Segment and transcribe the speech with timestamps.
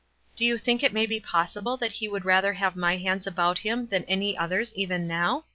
[0.35, 3.59] "Do you think it may be possible that ho would rather have my hands about
[3.59, 5.45] him than any others even now?"